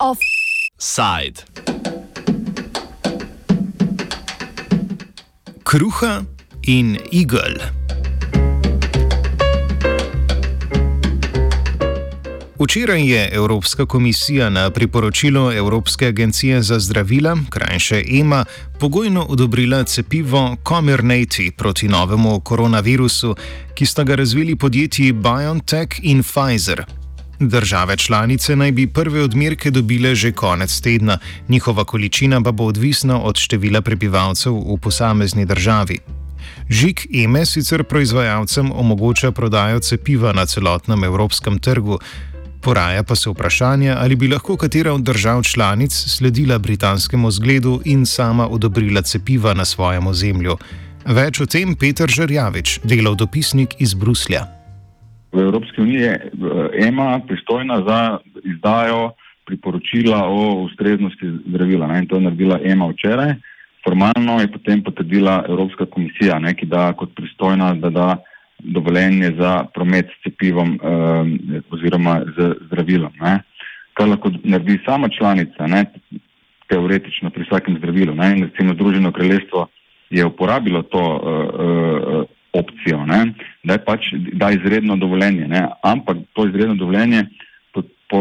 [0.00, 1.44] Offside.
[5.64, 6.26] Kruha
[6.66, 7.79] in igel.
[12.60, 18.44] Včeraj je Evropska komisija na priporočilo Evropske agencije za zdravila, krajše EMA,
[18.78, 23.36] pogojno odobrila cepivo Comirnaty proti novemu koronavirusu,
[23.74, 26.84] ki sta ga razvili podjetji BioNTech in Pfizer.
[27.38, 31.18] Države članice naj bi prve odmerke dobile že konec tedna,
[31.48, 35.98] njihova količina pa bo odvisna od števila prebivalcev v posamezni državi.
[36.68, 41.98] Žig EME sicer proizvajalcem omogoča prodajo cepiva na celotnem evropskem trgu.
[42.62, 48.06] Poraja pa se vprašanje, ali bi lahko katera od držav članic sledila britanskemu zgledu in
[48.06, 50.56] sama odobrila cepiva na svojem ozemlju.
[51.06, 54.44] Več o tem Petr Žrjavič, delov dopisnik iz Bruslja.
[55.32, 59.12] V Evropski uniji je eh, EMA pristojna za izdajo
[59.46, 61.86] priporočila o ustreznosti zdravila.
[61.86, 61.98] Ne?
[61.98, 63.34] In to je naredila EMA včeraj.
[63.84, 66.52] Formalno je potem potrdila Evropska komisija, ne?
[66.54, 68.08] ki da kot pristojna, da da
[68.62, 73.12] dovoljenje za promet s cepivom eh, oziroma z zdravilom.
[73.20, 73.40] Ne.
[73.94, 75.84] Kar lahko naredi sama članica, ne,
[76.70, 78.14] teoretično pri vsakem zdravilu.
[78.14, 79.66] Ne, in recimo Združeno kraljestvo
[80.10, 83.32] je uporabilo to eh, opcijo, ne,
[83.64, 85.48] da je pač da izredno dovoljenje.
[85.48, 87.26] Ne, ampak to izredno dovoljenje
[87.72, 88.20] po, po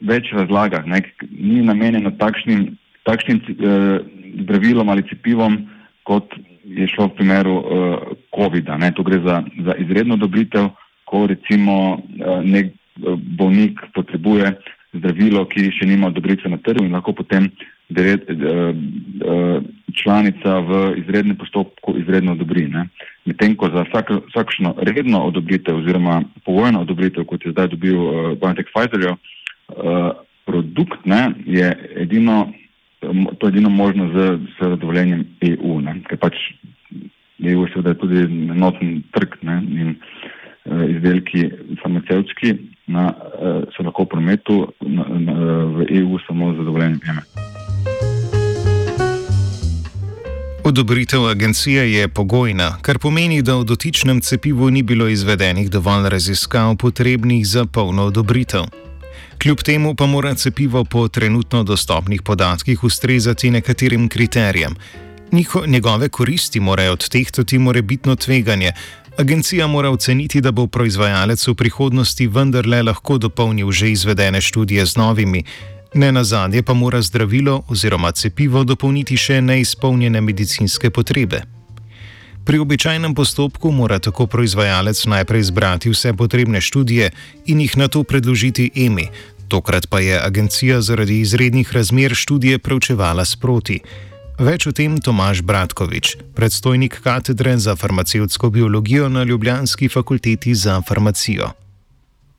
[0.00, 3.98] več razlagah ne, ni namenjeno takšnim, takšnim eh,
[4.44, 5.58] zdravilom ali cepivom,
[6.02, 6.34] kot
[6.68, 7.64] je šlo v primeru uh,
[8.34, 8.78] COVID-a.
[8.92, 10.70] Tu gre za, za izredno dobritev,
[11.04, 14.52] ko recimo uh, nek uh, bolnik potrebuje
[14.92, 17.50] zdravilo, ki še nima odobritve na trgu in lahko potem
[17.88, 19.64] devet, uh, uh,
[19.96, 22.68] članica v izrednem postopku izredno odobri.
[23.24, 28.12] Medtem ko za vsak, vsakšno redno odobritev oziroma pogojno odobritev, kot je zdaj dobil uh,
[28.40, 30.12] BioNTech Pfizerjev, uh,
[30.48, 32.48] produkt ne, je edino
[33.38, 36.00] to je edino možno z, z dovoljenjem EU, ne?
[36.08, 36.34] ker pač
[37.44, 39.62] EU je seveda tudi enoten trg ne?
[39.70, 41.50] in uh, izdelki
[41.82, 43.12] farmacevtski uh,
[43.76, 45.34] so lahko v prometu na, na,
[45.78, 47.22] v EU samo z dovoljenjem EME.
[50.68, 56.76] Odobritev agencije je pogojna, kar pomeni, da v dotičnem cepivu ni bilo izvedenih dovolj raziskav
[56.76, 58.87] potrebnih za polno odobritev.
[59.42, 64.74] Kljub temu pa mora cepivo po trenutno dostopnih podatkih ustrezati nekaterim kriterijem.
[65.32, 68.72] Njiho, njegove koristi morajo odtehtati morebitno tveganje.
[69.18, 74.96] Agencija mora oceniti, da bo proizvajalec v prihodnosti vendarle lahko dopolnil že izvedene študije z
[74.96, 75.44] novimi.
[75.94, 81.57] Ne na zadnje pa mora zdravilo oziroma cepivo dopolniti še neizpolnjene medicinske potrebe.
[82.48, 87.10] Pri običajnem postopku mora tako proizvajalec najprej zbrati vse potrebne študije
[87.46, 89.04] in jih na to predložiti EMI.
[89.48, 93.80] Tokrat pa je agencija zaradi izrednih razmer študije preučevala sproti.
[94.40, 101.52] Več o tem Tomaš Bratkovič, predstojnik katedre za farmacevtsko biologijo na Ljubljanski fakulteti za farmacijo.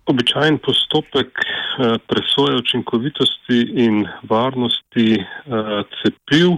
[0.06, 6.58] Običajen postopek eh, presoje učinkovitosti in varnosti eh, cepiv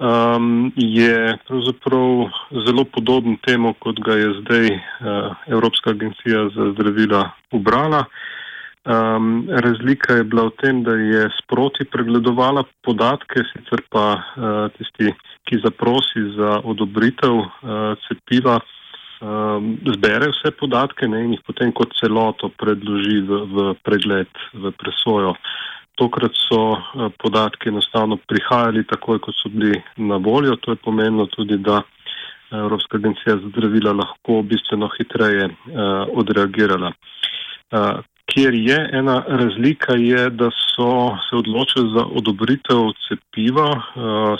[0.00, 2.30] um, je pravzaprav
[2.66, 4.80] zelo podoben temu, kot ga je zdaj uh,
[5.46, 8.04] Evropska agencija za zdravila ubrala.
[8.84, 15.12] Um, razlika je bila v tem, da je sproti pregledovala podatke, sicer pa uh, tisti,
[15.44, 17.50] ki zaprosi za odobritev uh,
[18.08, 18.56] cepiva,
[19.20, 24.72] um, zbere vse podatke ne, in jih potem kot celoto predloži v, v pregled, v
[24.80, 25.36] presojo.
[26.00, 30.56] Tokrat so eh, podatki enostavno prihajali takoj, kot so bili na voljo.
[30.64, 31.82] To je pomenilo tudi, da
[32.50, 35.52] Evropska agencija za zdravila lahko bistveno hitreje uh,
[36.18, 36.92] odreagirala.
[38.26, 43.68] Kjer je ena razlika, je, da so se odločili za odobritev cepiva,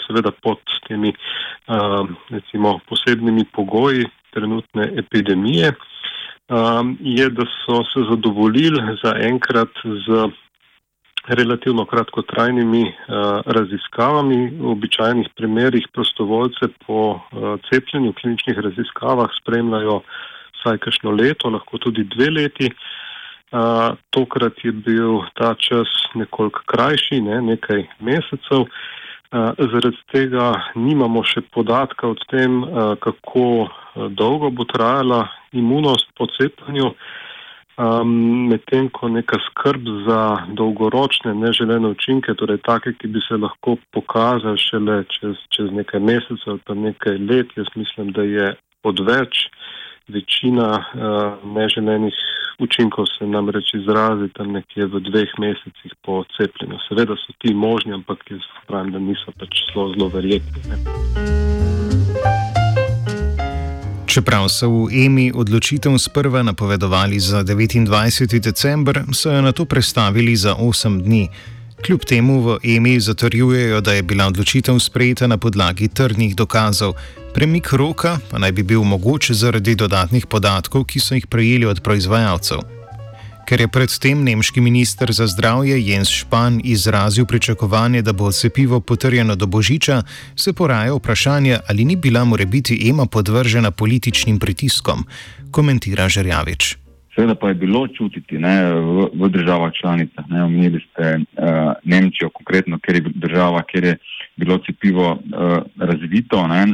[0.06, 1.12] seveda pod temi
[2.30, 5.72] recimo, posebnimi pogoji trenutne epidemije,
[7.00, 9.74] je, da so se zadovoljili za enkrat
[10.06, 10.30] z
[11.30, 12.94] relativno kratkotrajnimi uh,
[13.46, 14.50] raziskavami.
[14.60, 17.20] V običajnih primerjih prostovoljce po uh,
[17.70, 20.00] cepljenju v kliničnih raziskavah spremljajo
[20.60, 22.70] vsaj kakšno leto, lahko tudi dve leti.
[23.50, 28.66] Uh, tokrat je bil ta čas nekoliko krajši, ne, nekaj mesecev.
[29.30, 32.64] Zaradi tega nimamo še podatka o tem,
[32.98, 33.68] kako
[34.18, 36.90] dolgo bo trajala imunost po cepljenju.
[37.80, 40.22] Um, Medtem ko neka skrb za
[40.52, 46.52] dolgoročne neželene učinke, torej take, ki bi se lahko pokazali šele čez, čez nekaj mesecev
[46.52, 48.52] ali pa nekaj let, jaz mislim, da je
[48.84, 49.46] odveč.
[50.10, 52.16] Večina uh, neželenih
[52.58, 56.82] učinkov se namreč izrazi tam nekje v dveh mesecih po cepljenju.
[56.88, 61.69] Seveda so ti možni, ampak jaz pravim, da niso pač zelo, zelo verjetni.
[64.10, 68.42] Čeprav so v EMI odločitev sprva napovedovali za 29.
[68.42, 71.30] december, so jo na to prestavili za 8 dni.
[71.86, 76.98] Kljub temu v EMI zatrjujejo, da je bila odločitev sprejeta na podlagi trdnih dokazov,
[77.34, 81.78] premik roka pa naj bi bil mogoč zaradi dodatnih podatkov, ki so jih prejeli od
[81.78, 82.79] proizvajalcev.
[83.50, 89.34] Ker je predtem nemški minister za zdravje Jens Špan izrazil pričakovanje, da bo cepivo potrjeno
[89.36, 90.02] do božiča,
[90.36, 95.02] se poraja vprašanje, ali ni bila morebiti EMA podvržena političnim pritiskom,
[95.50, 96.76] komentira Žerjavič.
[97.14, 100.24] Seveda pa je bilo čutiti ne, v, v državah članicah.
[100.30, 103.96] Omenili ste uh, Nemčijo, konkretno, ker je država, kjer je
[104.36, 106.66] bilo cepivo uh, razvito, ne,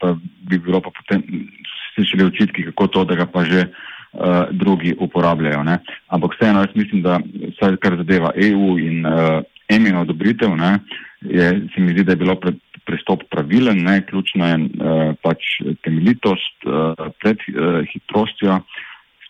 [0.00, 0.16] pa
[0.50, 1.22] bi bilo pa potem
[1.94, 3.68] slišali očitki, kako to, da ga pa že
[4.14, 5.62] uh, drugi uporabljajo.
[5.62, 5.78] Ne.
[6.06, 10.78] Ampak vseeno, jaz mislim, da vse, kar zadeva EU in uh, emino odobritev, ne,
[11.20, 12.52] je, se mi zdi, da je bilo pre,
[12.84, 18.60] pristop pravilen, ne, ključna je uh, pač temeljitost uh, pred uh, hitrostjo.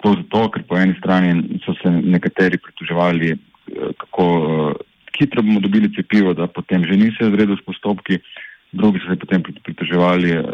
[0.05, 3.31] To zato, ker po eni strani so se nekateri pritoževali,
[3.97, 4.73] kako uh,
[5.19, 8.19] hitro bomo dobili cepivo, da potem že niso izredu s postopki,
[8.73, 10.45] drugi so se potem pritoževali, uh,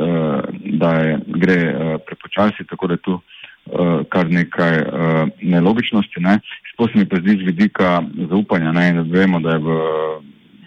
[0.79, 3.21] da je, gre uh, prepočasi, tako da tu
[3.73, 6.21] uh, uh, kar nekaj uh, nelogičnosti.
[6.21, 6.39] Ne.
[6.73, 9.79] Sploh se mi pa zdi z vidika zaupanja, ne, da vemo, da je v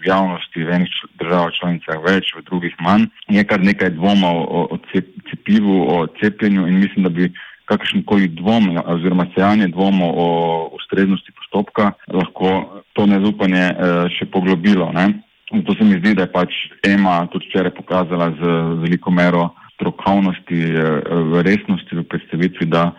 [0.04, 3.08] javnosti v enih državah članicah več, v drugih manj.
[3.32, 7.32] Je kar nekaj dvomov o, o cepivu, o cepljenju in mislim, da bi
[7.64, 10.28] kakršen koli dvom oziroma sejanje dvomov o
[10.76, 14.92] ustreznosti postopka lahko to nezaupanje uh, še poglobilo.
[14.92, 15.24] Ne.
[15.64, 16.52] To se mi zdi, da je pač
[16.84, 18.52] EMA tudi včeraj pokazala z
[18.84, 22.92] veliko mero strokovnosti, eh, resnosti v predstavitvi, da,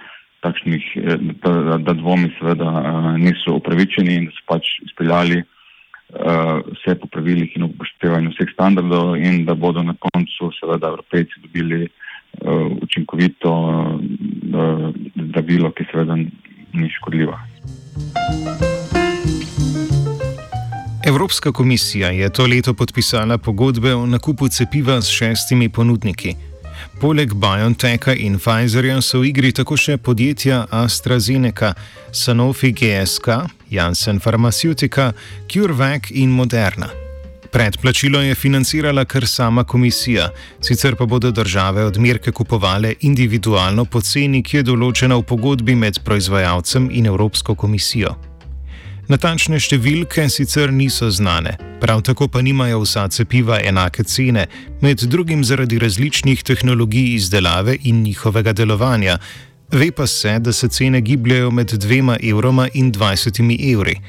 [0.44, 5.44] takšnih, eh, da, da dvomi seveda eh, niso upravičeni in da so pač izpeljali
[6.06, 11.88] vse po pravilih in upoštevanju vseh standardov in da bodo na koncu seveda evropejci dobili
[12.86, 13.51] učinkovito
[15.16, 17.39] zdravilo, ki seveda ni škodljivo.
[21.07, 26.36] Evropska komisija je to leto podpisala pogodbe o nakupu cepiva s šestimi ponudniki.
[27.00, 31.74] Poleg BioNTecha in Pfizerja so v igri tako še podjetja AstraZeneca,
[32.16, 35.10] Sanofi GSK, Janssen Pharmaceutica,
[35.52, 36.88] CureVac in Moderna.
[37.52, 40.30] Predplačilo je financirala kar sama komisija,
[40.62, 46.00] sicer pa bodo države odmerke kupovale individualno po ceni, ki je določena v pogodbi med
[46.04, 48.16] proizvajalcem in Evropsko komisijo.
[49.06, 54.48] Natančne številke sicer niso znane, prav tako pa nimajo vsa cepiva enake cene,
[54.81, 59.19] med drugim zaradi različnih tehnologij izdelave in njihovega delovanja.
[59.69, 63.44] Ve pa se, da se cene gibljajo med 2 evroma in 20
[63.74, 64.00] evri.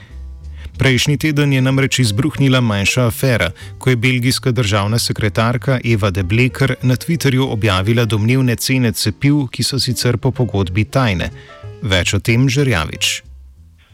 [0.79, 6.75] Prejšnji teden je namreč izbruhnila manjša afera, ko je belgijska državna sekretarka Eva de Bleker
[6.83, 11.31] na Twitterju objavila domnevne cene cepiv, ki so sicer po pogodbi tajne.
[11.83, 13.36] Več o tem Žerjavič.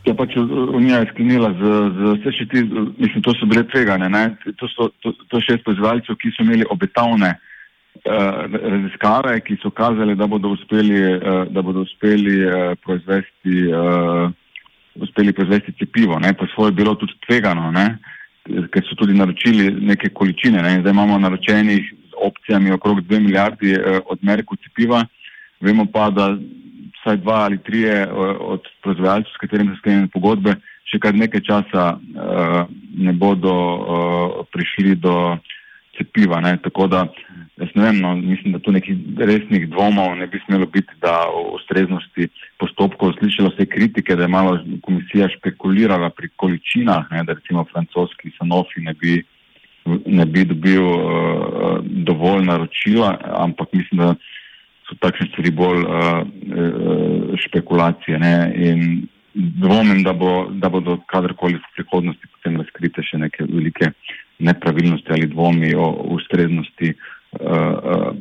[0.02, 2.62] Ja, pač Unija je sklenila z, z vse še ti,
[2.98, 4.22] mislim, to so bile tvegane, ne?
[4.58, 10.16] To so to, to šest proizvajalcev, ki so imeli obetavne uh, raziskave, ki so kazali,
[10.18, 14.26] da bodo uspeli, uh, da bodo uspeli uh, proizvesti, uh,
[15.06, 16.34] uspeli proizvesti cepivo, ne?
[16.34, 17.86] Pa svoje bilo tudi tvegano, ne?
[18.42, 20.80] Ker so tudi naročili neke količine, ne?
[20.80, 25.04] Zdaj imamo naročenih z opcijami okrog dve milijardi uh, odmerkov cepiva,
[25.62, 26.32] vemo pa, da
[27.00, 27.84] vsaj dva ali tri
[28.40, 30.56] od proizvajalcev, s katerimi so sklenjene pogodbe,
[30.90, 32.62] še kar nekaj časa uh,
[32.98, 35.38] ne bodo uh, prišli do
[35.96, 36.40] cepiva.
[36.40, 36.56] Ne?
[36.62, 37.06] Tako da
[37.60, 41.26] jaz ne vem, no, mislim, da tu nekih resnih dvomov ne bi smelo biti, da
[41.28, 42.28] o ustreznosti
[42.60, 47.24] postopkov slišalo vse kritike, da je malo komisija špekulirala pri količinah, ne?
[47.24, 49.22] da recimo francoski sanofi ne bi,
[50.06, 54.14] ne bi dobil uh, dovolj naročila, ampak mislim, da
[54.92, 55.88] so takšne stvari bolj uh,
[57.40, 58.18] špekulacije.
[58.20, 58.34] Ne?
[58.54, 58.80] In
[59.34, 63.94] dvomim, da, bo, da bodo kadarkoli v prihodnosti potem razkrite še neke velike
[64.42, 68.12] nepravilnosti ali dvomi o ustreznosti uh,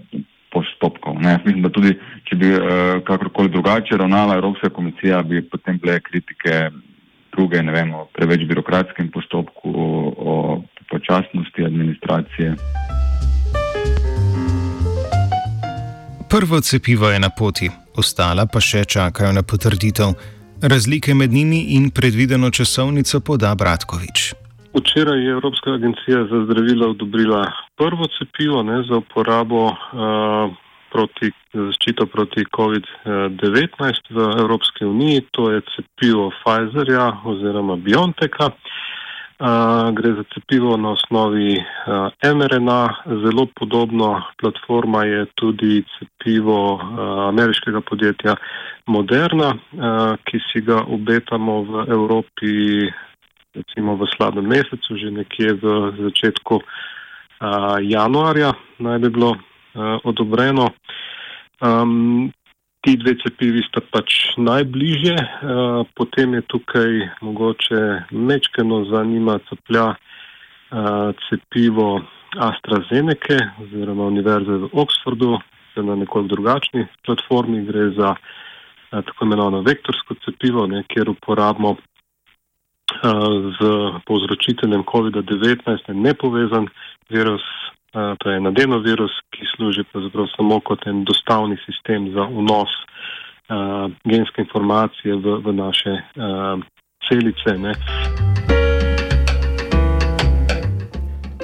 [0.52, 1.20] postopkov.
[1.20, 1.36] Ne?
[1.44, 1.96] Mislim, da tudi,
[2.30, 2.64] če bi uh,
[3.08, 6.70] kakorkoli drugače ravnala Evropska komisija, bi potem bile kritike
[7.32, 10.36] druge, ne vem, o preveč birokratskem postopku, o
[10.92, 12.56] počasnosti administracije.
[16.32, 17.68] Prvo cepivo je na poti,
[18.00, 20.14] ostala pa še čakajo na potrditev.
[20.64, 24.32] Razlike med njimi in predvideno časovnico poda Bratkovič.
[24.72, 27.42] Včeraj je Evropska agencija za zdravila odobrila
[27.76, 30.56] prvo cepivo ne, za uporabo uh,
[30.94, 35.28] proti, zaščito proti COVID-19 v Evropski uniji.
[35.36, 38.48] To je cepivo Pfizerja oziroma BioNTECA.
[38.48, 38.91] Uh,
[39.92, 42.96] gre za cepivo na osnovi uh, mRNA.
[43.06, 46.82] Zelo podobno platforma je tudi cepivo uh,
[47.30, 48.36] ameriškega podjetja
[48.86, 52.52] Moderna, uh, ki si ga obetamo v Evropi
[53.56, 55.64] recimo v slabem mesecu, že nekje v
[56.00, 60.72] začetku uh, januarja naj bi bilo uh, odobreno.
[61.62, 62.32] Um,
[62.82, 65.16] ti dve cepivi sta pač najbližje,
[65.94, 69.98] potem je tukaj mogoče mečkeno zanima ceplja uh,
[71.30, 72.02] cepivo
[72.38, 75.38] AstraZeneca oziroma Univerze v Oxfordu,
[75.74, 78.16] se na nekoliko drugačni platformi gre za
[78.92, 81.76] tako imenovano vektorsko cepivo, ne, kjer uporabimo
[83.60, 83.60] z
[84.06, 86.68] povzročiteljem COVID-19 nepovezan
[87.10, 87.42] virus,
[87.92, 89.84] to je adenovirus, ki služi
[90.36, 92.70] samo kot en dostavni sistem za vnos
[94.08, 95.98] genske informacije v, v naše
[97.08, 97.58] celice.
[97.58, 97.74] Ne.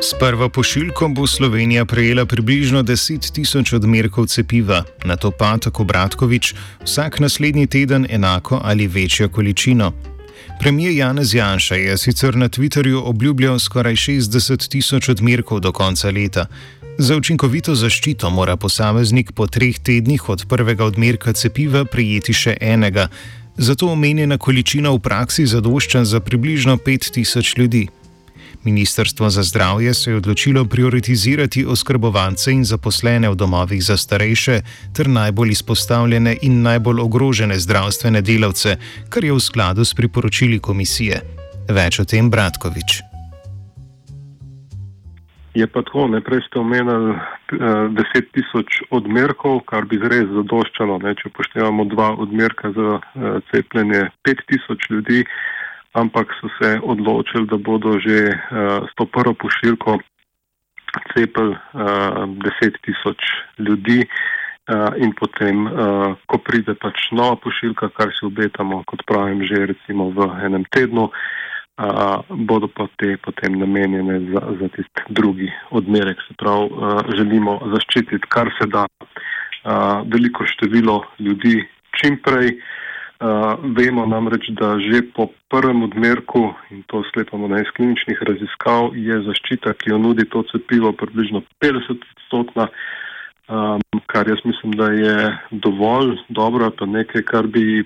[0.01, 5.83] S prvo pošiljko bo Slovenija prejela približno 10 tisoč odmerkov cepiva, na to pa, tako
[5.83, 9.91] Bratkovič, vsak naslednji teden enako ali večjo količino.
[10.59, 16.45] Premijer Janez Janša je sicer na Twitterju obljubljal skoraj 60 tisoč odmerkov do konca leta.
[16.97, 23.07] Za učinkovito zaščito mora posameznik po treh tednih od prvega odmerka cepiva prijeti še enega,
[23.57, 27.87] zato omenjena količina v praksi zadošča za približno 5000 ljudi.
[28.67, 34.55] Ministrstvo za zdravje se je odločilo prioritizirati oskrbovance in zaposlene v domovih za starejše
[34.95, 38.75] ter najbolj izpostavljene in najbolj ogrožene zdravstvene delavce,
[39.09, 41.21] kar je v skladu s priporočili komisije.
[41.79, 42.99] Več o tem Bratkovič.
[45.55, 47.21] Je pa tako, najprej ste omenili uh,
[47.95, 54.09] 10 tisoč odmerkov, kar bi res zadoščalo, ne, če upoštevamo dva odmerka za uh, cepljenje
[54.27, 55.23] 5 tisoč ljudi.
[55.23, 55.56] Uh,
[55.97, 59.97] ampak so se odločili, da bodo že uh, s to prvo pošiljko
[61.13, 62.25] cepili uh, eh,
[62.63, 63.21] 10 tisoč
[63.59, 69.43] ljudi uh, in potem, uh, ko pride pač nova pošiljka, kar si obetamo, kot pravim,
[69.43, 75.51] že recimo v enem tednu, uh, bodo pa te potem namenjene za, za tisti drugi
[75.69, 76.17] odmerek.
[76.27, 81.61] Se pravi, uh, želimo zaščititi kar se da uh, veliko število ljudi
[81.99, 82.55] čim prej.
[82.57, 82.85] Uh,
[83.77, 89.21] vemo namreč, da že po prvem odmerku, in to sklepamo na iz kliničnih raziskav, je
[89.25, 92.67] zaščita, ki jo nudi to cepivo, približno 50 odstotna,
[93.49, 95.17] um, kar jaz mislim, da je
[95.51, 97.83] dovolj dobro, pa nekaj, kar bi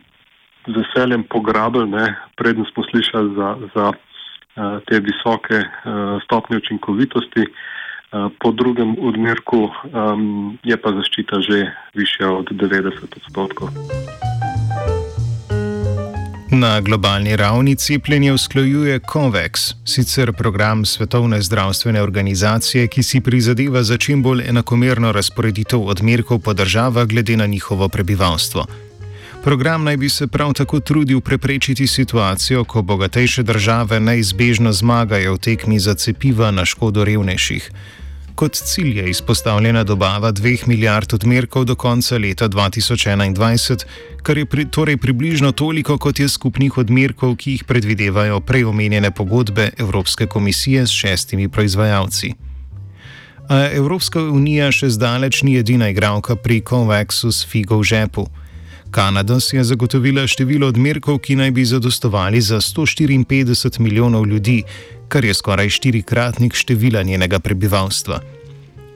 [0.67, 7.47] z veseljem pograbili, ne, predn smo slišali za, za uh, te visoke uh, stopnje učinkovitosti.
[8.11, 13.71] Uh, po drugem odmerku um, je pa zaščita že višja od 90 odstotkov.
[16.53, 23.97] Na globalni ravni cepljenje usklajuje COVAX, sicer program Svetovne zdravstvene organizacije, ki si prizadeva za
[23.97, 28.65] čim bolj enakomerno razporeditev odmerkov po državah glede na njihovo prebivalstvo.
[29.43, 35.37] Program naj bi se prav tako trudil preprečiti situacijo, ko bogatejše države neizbežno zmagajo v
[35.37, 37.71] tekmi za cepiva na škodo revnejših.
[38.41, 43.85] Kot cilj je izpostavljena dobava 2 milijard odmerkov do konca leta 2021,
[44.23, 49.11] kar je pri, torej približno toliko, kot je skupnih odmerkov, ki jih predvidevajo prej omenjene
[49.11, 52.33] pogodbe Evropske komisije s šestimi proizvajalci.
[53.49, 58.25] A Evropska unija še zdaleč ni edina igralka pri COVAX-u s figo v žepu.
[58.91, 64.63] Kanada si je zagotovila število odmerkov, ki naj bi zadostovali za 154 milijonov ljudi,
[65.11, 68.21] kar je skoraj štirikratnik števila njenega prebivalstva.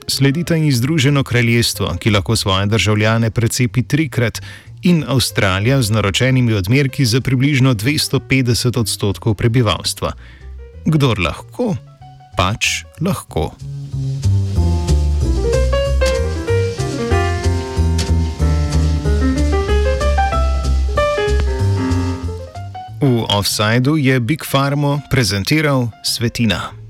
[0.08, 4.40] Sledita in Združeno kraljestvo, ki lahko svoje državljane precepi trikrat,
[4.86, 10.14] in Avstralija z naročenimi odmerki za približno 250 odstotkov prebivalstva.
[10.86, 11.74] Kdor lahko,
[12.38, 13.50] pač lahko.
[23.06, 26.85] V offsajdu je Big Pharma prezentiral Svetina.